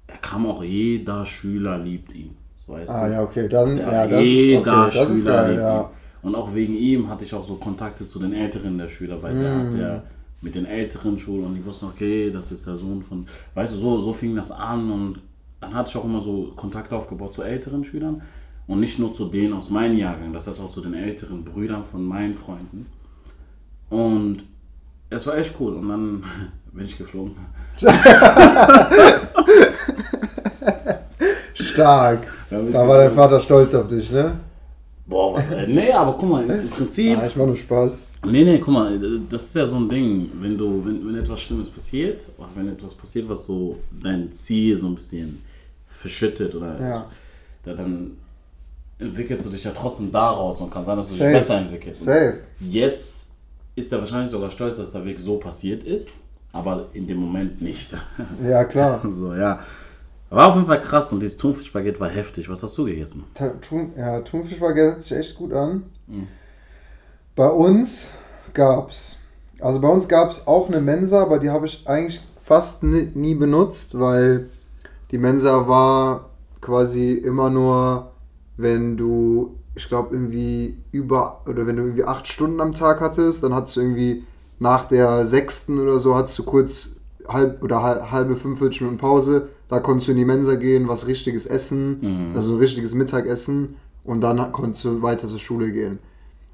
[0.07, 2.37] er kam auch, jeder Schüler liebt ihn.
[2.57, 3.11] So, weißt Ah du?
[3.11, 5.71] ja, okay, dann, Der, ja, das, jeder okay, das ist Schüler geil, liebt ja.
[5.71, 5.91] ihn.
[6.21, 9.37] Und auch wegen ihm hatte ich auch so Kontakte zu den Älteren der Schüler, weil
[9.37, 9.57] der Mm.
[9.57, 10.03] hat ja
[10.41, 13.77] mit den älteren Schulen und die wussten, okay, das ist der Sohn von, weißt du,
[13.77, 15.19] so, so fing das an und
[15.61, 18.21] dann hatte ich auch immer so Kontakte aufgebaut zu älteren Schülern
[18.67, 21.83] und nicht nur zu denen aus meinem Jahrgang, das heißt auch zu den älteren Brüdern
[21.83, 22.85] von meinen Freunden.
[23.89, 24.43] Und
[25.09, 26.23] es war echt cool und dann
[26.73, 27.33] bin ich geflogen.
[31.53, 32.27] Stark.
[32.49, 33.11] Ich Da war dein.
[33.11, 34.39] Vater stolz auf dich, ne?
[35.05, 38.05] Boah, was, äh, nee, aber guck mal, im Prinzip, Ah, ich mach nur Spaß.
[38.25, 38.99] Nee, nee, guck mal,
[39.29, 42.67] das ist ja so ein Ding, wenn du, wenn, wenn etwas Schlimmes passiert, oder wenn
[42.67, 45.41] etwas passiert, was so dein Ziel so ein bisschen
[45.87, 47.05] verschüttet oder Ja.
[47.63, 48.17] da, dann
[48.99, 51.25] entwickelst du dich ja trotzdem daraus und kann sein, dass du Safe.
[51.29, 52.03] dich besser entwickelst.
[52.03, 52.39] Safe.
[52.59, 53.27] Jetzt
[53.75, 56.09] ist er wahrscheinlich sogar stolz, dass der Weg so passiert ist,
[56.51, 57.93] aber in dem Moment nicht.
[58.43, 59.01] Ja, klar.
[59.09, 59.59] so, ja.
[60.29, 62.49] War auf jeden Fall krass und dieses Thunfischbaguette war heftig.
[62.49, 63.23] Was hast du gegessen?
[63.33, 65.83] Ta- Thun, ja, Thunfischbaguette hört sich echt gut an.
[66.07, 66.27] Mhm.
[67.35, 68.13] Bei uns
[68.53, 69.19] gab's,
[69.59, 73.35] also bei uns gab's auch eine Mensa, aber die habe ich eigentlich fast nie, nie
[73.35, 74.49] benutzt, weil
[75.11, 76.29] die Mensa war
[76.61, 78.11] quasi immer nur,
[78.57, 83.43] wenn du, ich glaube irgendwie über, oder wenn du irgendwie acht Stunden am Tag hattest,
[83.43, 84.23] dann hattest du irgendwie
[84.59, 86.95] nach der sechsten oder so, hattest du kurz
[87.27, 91.07] halb oder hal- halbe 45 Minuten Pause, da konntest du in die Mensa gehen, was
[91.07, 92.35] richtiges essen, Mhm.
[92.35, 95.99] also ein richtiges Mittagessen und dann konntest du weiter zur Schule gehen.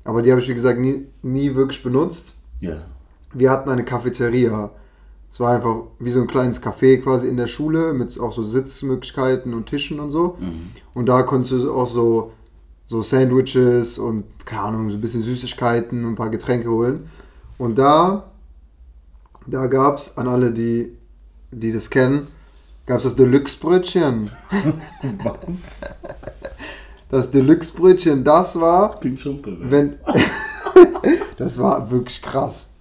[0.03, 2.33] Aber die habe ich, wie gesagt, nie, nie wirklich benutzt.
[2.59, 2.77] Ja.
[3.33, 4.71] Wir hatten eine Cafeteria.
[5.33, 8.45] Es war einfach wie so ein kleines Café quasi in der Schule mit auch so
[8.45, 10.37] Sitzmöglichkeiten und Tischen und so.
[10.39, 10.69] Mhm.
[10.93, 12.33] Und da konntest du auch so,
[12.87, 17.09] so Sandwiches und, keine Ahnung, so ein bisschen Süßigkeiten und ein paar Getränke holen.
[17.57, 18.29] Und da,
[19.47, 20.95] da gab es an alle, die,
[21.49, 22.27] die das kennen,
[22.85, 24.29] gab es das Deluxe-Brötchen.
[25.23, 25.95] Was?
[27.09, 29.71] Das Deluxe-Brötchen, das war, Klingt schon pervers.
[29.71, 29.93] wenn.
[31.37, 32.72] das war wirklich krass.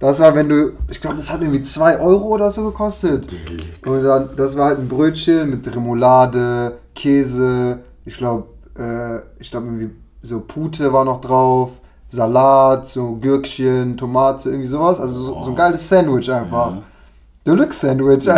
[0.00, 3.32] Das war, wenn du, ich glaube, das hat irgendwie 2 Euro oder so gekostet.
[3.32, 3.48] Und
[3.86, 4.02] Deluxe.
[4.04, 8.46] dann, das war halt ein Brötchen mit Remoulade, Käse, ich glaube,
[8.78, 9.90] äh, ich glaube irgendwie
[10.22, 11.80] so Pute war noch drauf,
[12.10, 15.00] Salat, so Gürkchen, Tomate, irgendwie sowas.
[15.00, 16.72] Also so, so ein geiles Sandwich einfach.
[16.72, 16.82] Ja.
[17.46, 18.24] Deluxe-Sandwich.
[18.24, 18.36] ja.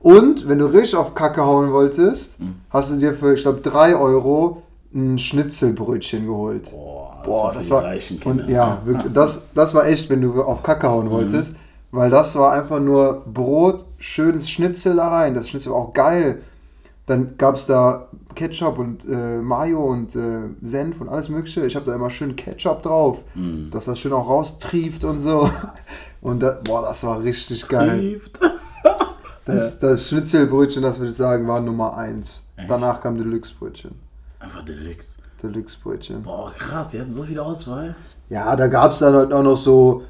[0.00, 2.56] Und wenn du richtig auf Kacke hauen wolltest, Mhm.
[2.70, 4.62] hast du dir für, ich glaube, 3 Euro
[4.94, 6.70] ein Schnitzelbrötchen geholt.
[6.70, 7.84] Boah, das Boah, war das war.
[7.84, 8.20] reichen.
[8.24, 11.52] Und ja, wirklich, das, das war echt, wenn du auf Kacke hauen wolltest.
[11.52, 11.56] Mhm.
[11.92, 15.34] Weil das war einfach nur Brot, schönes Schnitzel da rein.
[15.34, 16.42] Das Schnitzel war auch geil.
[17.06, 21.64] Dann gab es da Ketchup und äh, Mayo und äh, Senf und alles Mögliche.
[21.64, 23.70] Ich habe da immer schön Ketchup drauf, Mhm.
[23.70, 25.48] dass das schön auch raustrieft und so.
[26.22, 28.20] Und da, boah, das war richtig geil.
[29.44, 32.42] Das, das Schnitzelbrötchen, das würde ich sagen, war Nummer 1.
[32.56, 32.68] Echt?
[32.68, 33.92] Danach kam Deluxe-Brötchen.
[34.46, 35.18] Einfach Deluxe.
[35.42, 36.22] Deluxe-Brötchen.
[36.22, 37.94] Boah, krass, die hatten so viel Auswahl.
[38.28, 40.02] Ja, da gab es dann halt auch noch so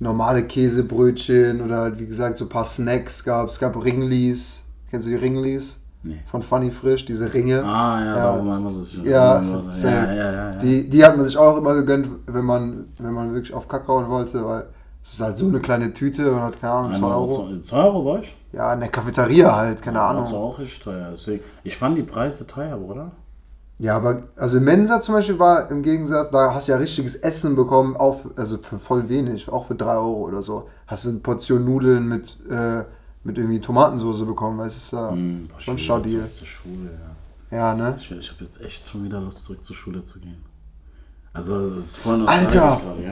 [0.00, 3.58] normale Käsebrötchen oder halt, wie gesagt, so ein paar Snacks gab es.
[3.58, 4.62] gab Ringlis.
[4.90, 5.78] Kennst du die Ringlis?
[6.02, 6.18] Nee.
[6.26, 7.64] Von Funny Frisch, diese Ringe.
[7.64, 8.38] Ah, ja, Ja.
[8.38, 9.04] wo man immer so schön.
[9.06, 10.50] Ja, ja, ja, ja.
[10.56, 13.88] Die, die hat man sich auch immer gegönnt, wenn man, wenn man wirklich auf Kack
[13.88, 14.66] hauen wollte, weil
[15.02, 17.58] es ist halt so eine kleine Tüte und hat, keine Ahnung, 2 Einmal Euro.
[17.60, 18.36] 2 Euro bei euch?
[18.52, 20.32] Ja, in der Cafeteria halt, keine Das Ahnung.
[20.32, 21.08] war auch richtig teuer.
[21.12, 23.10] Deswegen, ich fand die Preise teuer, Bruder.
[23.78, 27.56] Ja, aber also Mensa zum Beispiel war im Gegensatz, da hast du ja richtiges Essen
[27.56, 30.68] bekommen, auch für, also für voll wenig, auch für 3 Euro oder so.
[30.86, 32.84] Hast du eine Portion Nudeln mit, äh,
[33.24, 36.24] mit irgendwie Tomatensauce bekommen, weißt du, ist ja Hm, boah, schon stabil.
[36.32, 36.90] zur Schule,
[37.50, 37.56] ja.
[37.56, 37.96] Ja, ne?
[37.98, 40.42] Ich, ich habe jetzt echt schon wieder Lust, zurück zur Schule zu gehen.
[41.32, 42.80] Also, das ist voll Alter!
[42.80, 43.02] gerade,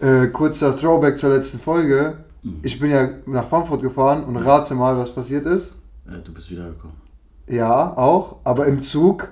[0.00, 0.22] ja.
[0.22, 2.18] Äh, kurzer Throwback zur letzten Folge.
[2.42, 2.60] Mhm.
[2.62, 5.74] Ich bin ja nach Frankfurt gefahren und rate mal, was passiert ist.
[6.06, 6.96] Äh, Du bist wiedergekommen.
[7.48, 9.28] Ja, auch, aber im Zug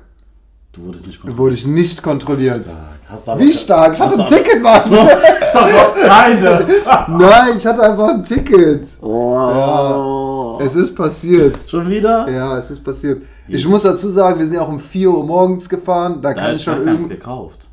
[0.79, 1.39] Du wurdest nicht kontrolliert.
[1.39, 2.65] wurde ich nicht kontrolliert.
[2.65, 3.39] Stark.
[3.39, 3.95] Wie stark?
[3.95, 4.89] Ich hatte ein Ticket, was?
[4.89, 6.67] So, ich Gott, keine.
[7.09, 8.87] Nein, ich hatte einfach ein Ticket.
[9.03, 10.59] Oh.
[10.61, 11.57] Es ist passiert.
[11.69, 12.29] Schon wieder?
[12.31, 13.23] Ja, es ist passiert.
[13.49, 16.21] Ich muss dazu sagen, wir sind ja auch um 4 Uhr morgens gefahren.
[16.21, 17.09] Da Da kann ich schon irgendwie.
[17.09, 17.67] gekauft.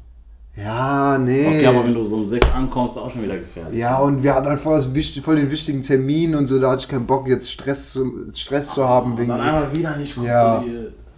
[0.55, 1.47] Ja, nee.
[1.47, 3.77] Okay, aber wenn du so um 6 ankommst, ist auch schon wieder gefährlich.
[3.77, 4.87] ja, und wir hatten halt voll, das,
[5.21, 6.57] voll den wichtigen Termin und so.
[6.59, 9.11] Da hatte ich keinen Bock, jetzt Stress zu, Stress zu haben.
[9.11, 10.63] Und Wegen dann einmal wieder nicht Ja.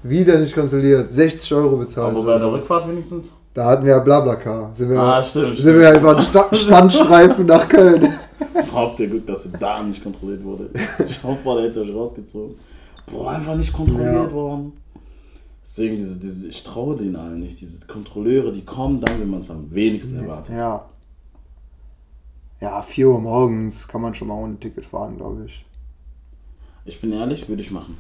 [0.04, 1.12] Wieder nicht kontrolliert.
[1.14, 2.16] 60 Euro bezahlt.
[2.16, 3.30] Aber bei der Rückfahrt wenigstens?
[3.54, 4.72] Da hatten wir ja Blablacar.
[4.76, 8.08] Sind wir, Ah, stimmt, sind wir ja über den Sta Standstreifen nach Köln.
[8.74, 10.70] Habt ihr Glück, dass ihr da nicht kontrolliert wurde.
[11.06, 12.56] Ich hoffe, da hätte euch rausgezogen.
[13.12, 14.32] Boah, einfach nicht kontrolliert Ja.
[14.32, 14.74] worden.
[15.64, 17.60] Deswegen, diese, diese, ich traue denen allen nicht.
[17.60, 20.56] Diese Kontrolleure, die kommen dann, wenn man es am wenigsten erwartet.
[20.56, 20.86] Ja.
[22.62, 25.66] Ja, 4 Uhr morgens kann man schon mal ohne Ticket fahren, glaube ich.
[26.86, 27.98] Ich bin ehrlich, würde ich machen.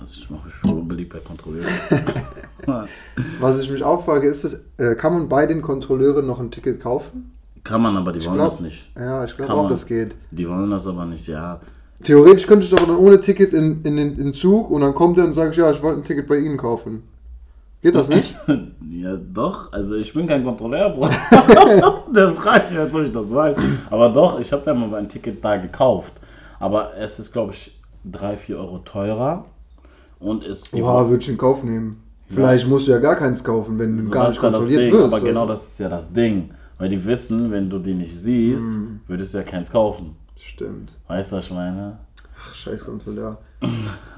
[0.00, 1.66] Also ich mache mich voll unbeliebt bei Kontrolleuren.
[3.40, 6.50] Was ich mich auch frage, ist es, äh, kann man bei den Kontrolleuren noch ein
[6.50, 7.32] Ticket kaufen?
[7.62, 8.90] Kann man, aber die wollen glaub- das nicht.
[8.96, 9.70] Ja, ich glaube auch, man.
[9.70, 10.14] das geht.
[10.30, 11.60] Die wollen das aber nicht, ja.
[12.02, 14.94] Theoretisch könnte ich doch dann ohne Ticket in, in den in den Zug und dann
[14.94, 17.02] kommt er und sagt, ja, ich wollte ein Ticket bei Ihnen kaufen.
[17.82, 18.36] Geht das nicht?
[18.90, 19.70] Ja, doch.
[19.72, 21.10] Also ich bin kein Kontrolleur, Bruder.
[22.14, 23.54] Der fragt mich, als ob ich das weiß.
[23.90, 26.14] Aber doch, ich habe ja mal mein Ticket da gekauft.
[26.58, 27.76] Aber es ist, glaube ich,
[28.10, 29.44] 3, 4 Euro teurer.
[30.18, 31.96] Und ist die Oha, würde ich in Kauf nehmen.
[32.28, 34.80] Vielleicht musst du ja gar keins kaufen, wenn du so, gar das nicht ja kontrolliert
[34.82, 34.92] Ding.
[34.92, 35.14] wirst.
[35.14, 35.52] Aber genau also.
[35.52, 36.50] das ist ja das Ding.
[36.78, 39.00] Weil die wissen, wenn du die nicht siehst, Mhm.
[39.06, 40.16] würdest du ja keins kaufen.
[40.36, 40.94] Stimmt.
[41.06, 41.98] Weißt du, was ich meine?
[42.42, 43.38] Ach, scheiß Kontrolleur.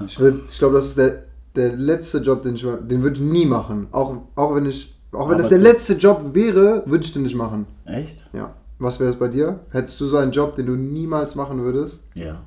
[0.05, 1.23] ich würd- ich glaube, das ist der,
[1.55, 3.87] der letzte Job, den ich den würde ich nie machen.
[3.91, 7.23] Auch, auch wenn ich, auch wenn Aber das der letzte Job wäre, würde ich den
[7.23, 7.65] nicht machen.
[7.85, 8.25] Echt?
[8.33, 8.53] Ja.
[8.79, 9.59] Was wäre es bei dir?
[9.71, 12.41] Hättest du so einen Job, den du niemals machen würdest, Ja.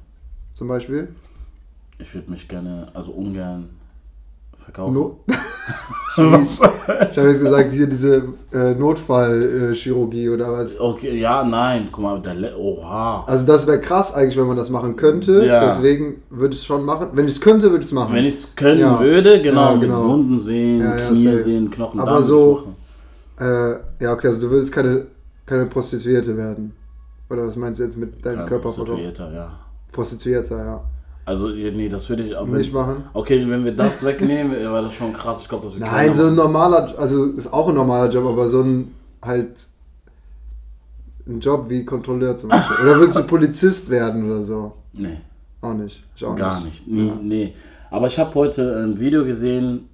[0.54, 1.08] zum Beispiel?
[2.00, 3.68] Ich würde mich gerne, also ungern
[4.56, 4.92] Verkaufen.
[4.94, 5.20] No
[6.16, 6.60] Was?
[6.60, 10.78] ich habe jetzt gesagt, hier diese äh, Notfallchirurgie oder was.
[10.78, 11.88] Okay, ja, nein.
[11.90, 13.24] Guck mal, der Le Oha.
[13.26, 15.44] Also das wäre krass eigentlich, wenn man das machen könnte.
[15.46, 15.64] Ja.
[15.64, 17.08] Deswegen würde ich es schon machen.
[17.14, 18.12] Wenn ich es könnte, würde ich es machen.
[18.14, 19.00] Wenn ich es können Ja.
[19.00, 20.02] würde, genau, Ja, genau.
[20.02, 22.64] mit Wunden sehen, Knie sehen, Knochen, Aber so-.
[23.38, 25.06] Äh, ja, okay, also du würdest keine,
[25.46, 26.74] keine Prostituierte werden.
[27.30, 28.64] Oder was meinst du jetzt mit deinem Ja, Körper?
[28.64, 29.50] Prostituierter, ja.
[29.92, 30.80] Prostituierter, ja.
[31.24, 33.04] Also, ja, nee, das würde ich auch Nicht machen?
[33.12, 35.42] Okay, wenn wir das wegnehmen, wäre das schon krass.
[35.42, 38.62] Ich glaube, das Nein, so ein normaler, also ist auch ein normaler Job, aber so
[38.62, 39.66] ein halt
[41.26, 42.76] ein Job wie Kontrolleur zum Beispiel.
[42.82, 44.72] Oder willst du Polizist werden oder so?
[44.92, 45.18] Nee,
[45.60, 46.02] Auch nicht.
[46.16, 46.88] Ich auch gar nicht.
[46.88, 47.54] Nie, Nee.
[47.90, 49.88] Aber ich habe heute ein Video gesehen,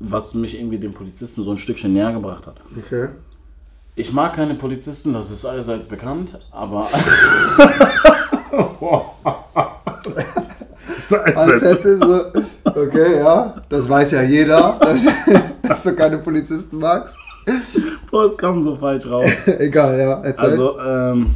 [0.00, 2.56] was mich irgendwie dem Polizisten so ein Stückchen näher gebracht hat.
[2.76, 3.08] Okay.
[3.94, 6.88] Ich mag keine Polizisten, das ist allseits bekannt, aber.
[11.10, 12.24] Hätte so,
[12.64, 15.06] okay, ja, das weiß ja jeder, dass,
[15.62, 17.16] dass du keine Polizisten magst.
[18.10, 19.30] Boah, es kam so falsch raus.
[19.46, 20.44] Egal, ja, erzähl.
[20.44, 21.34] Also, ähm,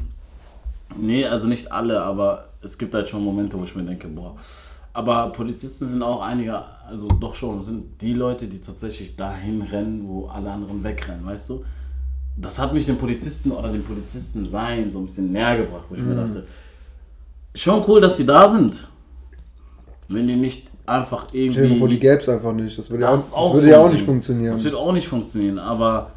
[0.97, 4.37] nee, also nicht alle, aber es gibt halt schon Momente, wo ich mir denke, boah.
[4.95, 10.05] Aber Polizisten sind auch einige, also doch schon, sind die Leute, die tatsächlich dahin rennen,
[10.07, 11.65] wo alle anderen wegrennen, weißt du?
[12.37, 15.95] Das hat mich dem Polizisten oder dem Polizisten sein so ein bisschen näher gebracht, wo
[15.95, 16.09] ich Mhm.
[16.11, 16.45] mir dachte,
[17.55, 18.89] schon cool, dass die da sind.
[20.09, 21.99] Wenn die nicht einfach Stell dir die irgendwie.
[21.99, 22.77] gäbe es einfach nicht.
[22.79, 24.51] Das würde, ja auch, Das das würde so ja auch nicht funktionieren.
[24.53, 26.11] Das wird auch nicht funktionieren, aber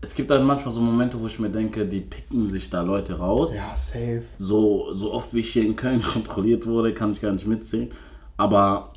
[0.00, 3.18] es gibt dann manchmal so Momente, wo ich mir denke, die picken sich da Leute
[3.18, 3.52] raus.
[3.54, 4.22] ja, safe.
[4.38, 7.90] So, so oft wie ich hier in Köln kontrolliert wurde, kann ich gar nicht mitzählen.
[8.36, 8.92] Aber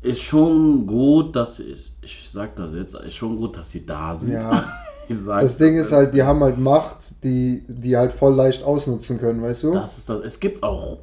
[0.00, 4.14] ist schon gut, dass ich, ich sag das jetzt, ist schon gut, dass sie da
[4.14, 4.32] sind.
[4.32, 4.64] Ja.
[5.08, 8.62] ich sag Das Ding ist halt, die haben halt Macht, die, die halt voll leicht
[8.62, 9.72] ausnutzen können, weißt du?
[9.72, 10.20] Das ist das.
[10.20, 10.98] Es gibt auch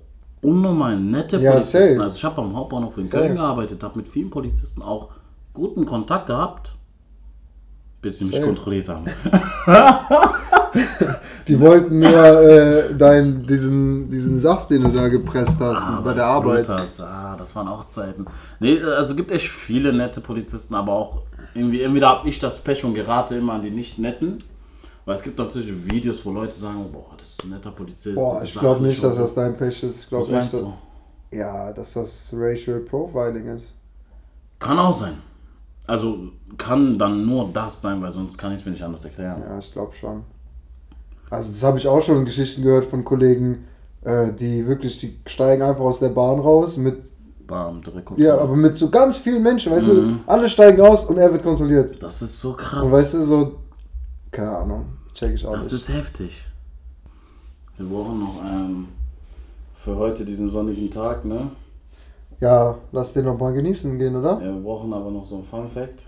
[0.46, 1.90] unnormal nette Ja, Polizisten.
[1.96, 2.02] safe.
[2.04, 3.18] Also ich habe am Hauptbahnhof in Safe.
[3.24, 5.10] Köln gearbeitet, habe mit vielen Polizisten auch
[5.54, 6.76] guten Kontakt gehabt,
[8.02, 8.46] bis sie mich Safe.
[8.46, 9.06] kontrolliert haben.
[11.48, 12.10] Die wollten nur
[12.42, 16.66] äh, dein, diesen, diesen Saft, den du da gepresst hast bei der Arbeit.
[16.66, 18.26] Frutas, ah, das waren auch Zeiten.
[18.60, 21.22] Nee, also gibt echt viele nette Polizisten, aber auch
[21.54, 24.44] irgendwie, entweder habe ich das Pech und gerate immer an die nicht netten.
[25.06, 28.16] Weil es gibt natürlich Videos, wo Leute sagen, boah, das ist ein netter Polizist.
[28.16, 30.02] Boah, ich glaube nicht, dass das dein Pech ist.
[30.02, 30.68] Ich glaube meinst echt, du?
[31.30, 33.76] dass, ja, dass das Racial Profiling ist.
[34.60, 35.18] Kann auch sein.
[35.86, 36.18] Also
[36.58, 39.44] kann dann nur das sein, weil sonst kann ich es mir nicht anders erklären.
[39.48, 40.24] Ja, ich glaube schon.
[41.30, 43.66] Also das habe ich auch schon in Geschichten gehört von Kollegen,
[44.04, 46.98] äh, die wirklich, die steigen einfach aus der Bahn raus mit,
[47.46, 50.22] Bam, direkt ja, aber mit so ganz vielen Menschen, weißt Mhm.
[50.26, 52.02] du, alle steigen aus und er wird kontrolliert.
[52.02, 52.84] Das ist so krass.
[52.84, 53.56] Und weißt du, so,
[54.36, 55.88] keine Ahnung, check ich auch das nicht.
[55.88, 56.48] ist heftig.
[57.78, 58.88] Wir brauchen noch ähm,
[59.76, 61.52] für heute diesen sonnigen Tag, ne?
[62.42, 64.42] Ja, lass den noch mal genießen gehen, oder?
[64.42, 66.08] Ja, wir brauchen aber noch so einen Fun Fact.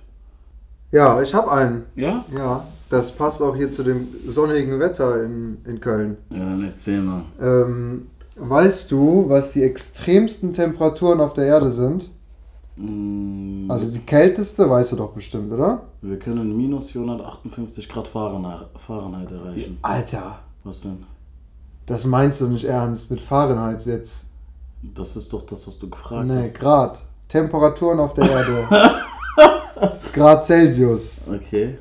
[0.92, 1.86] Ja, ich habe einen.
[1.96, 2.26] Ja?
[2.36, 6.18] Ja, das passt auch hier zu dem sonnigen Wetter in, in Köln.
[6.30, 7.24] Ja, dann erzähl mal.
[7.42, 12.10] Ähm, weißt du, was die extremsten Temperaturen auf der Erde sind?
[12.78, 15.84] Mm, Also die kälteste weißt du doch bestimmt, oder?
[16.02, 19.78] wir können minus 458 Grad Fahrenheit, erreichen.
[19.82, 21.04] Alter, Was denn?
[21.86, 24.26] das meinst du nicht ernst mit Fahrenheit jetzt.
[24.94, 26.60] Das ist doch das, was du gefragt Nee, hast.
[26.60, 27.00] Grad.
[27.28, 28.68] Temperaturen auf der Erde.
[30.14, 31.18] Grad Celsius.
[31.28, 31.78] Okay.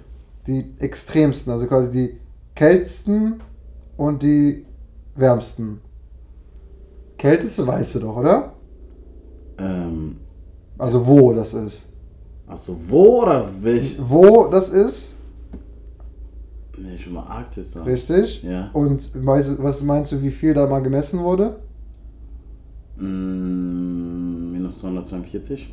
[0.47, 2.21] Die extremsten, also quasi die
[2.55, 3.41] kältesten
[3.97, 4.65] und die
[5.15, 5.81] wärmsten.
[7.19, 8.53] Kälteste weißt du doch, oder?
[9.59, 10.17] Ähm,
[10.79, 11.89] Also wo das ist.
[12.47, 13.97] achso, wo oder welch?
[13.99, 15.15] Wo das ist,
[16.79, 17.89] Nee, ich will mal Arktis sagen.
[17.89, 18.43] richtig.
[18.43, 18.69] Ja.
[18.75, 21.57] Und weißt, was meinst du, wie viel da mal gemessen wurde?
[22.99, 25.73] Mm, minus 242?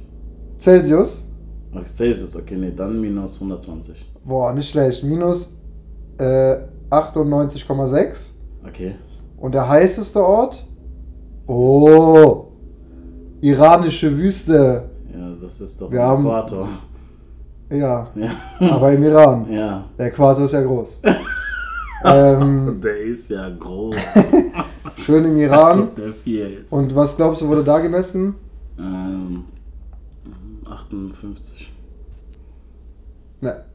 [0.58, 1.28] Celsius?
[1.76, 4.12] Ach, Celsius, okay, nee, dann minus 120.
[4.24, 5.04] Boah, nicht schlecht.
[5.04, 5.56] Minus
[6.20, 6.56] äh,
[6.90, 8.32] 98,6.
[8.66, 8.96] Okay.
[9.38, 10.66] Und der heißeste Ort?
[11.48, 12.46] Oh,
[13.42, 14.90] iranische Wüste.
[15.44, 16.70] Das ist doch Wir ein haben- Äquator.
[17.70, 18.32] Ja, Ja.
[18.72, 19.52] aber im Iran.
[19.52, 19.84] ja.
[19.98, 21.00] Der Äquator ist ja groß.
[22.06, 23.96] ähm, Der ist ja groß.
[25.00, 25.90] schön im Iran.
[26.70, 28.36] Und was glaubst du, wurde da gemessen?
[28.80, 29.44] ähm,
[30.66, 31.74] 58.
[33.42, 33.66] Ne,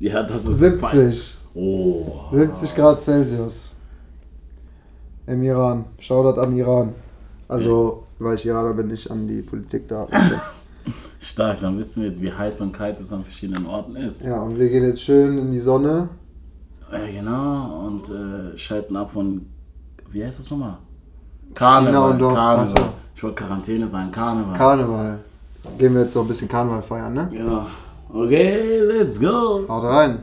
[0.00, 1.36] Ja, das ist 70.
[1.54, 2.04] Oh.
[2.32, 3.74] 70 Grad Celsius.
[5.28, 5.84] Im Iran.
[6.00, 6.94] Shoutout an Iran.
[7.46, 10.08] Also, weil ich Iraner bin, nicht an die Politik da.
[11.20, 14.24] Stark, dann wissen wir jetzt, wie heiß und kalt es an verschiedenen Orten ist.
[14.24, 16.08] ja, und wir gehen jetzt schön in die Sonne.
[16.90, 19.46] Äh, genau, und äh, schalten ab von,
[20.10, 20.78] wie heißt das nochmal?
[21.54, 22.68] Karneval, und Karneval.
[22.68, 22.74] so.
[23.14, 24.56] Ich wollte Quarantäne sagen, Karneval.
[24.56, 25.18] Karneval.
[25.78, 27.28] gehen wir jetzt noch ein bisschen Karneval feiern, ne?
[27.32, 27.66] Genau.
[28.12, 29.64] Okay, let's go.
[29.68, 30.20] Haut rein.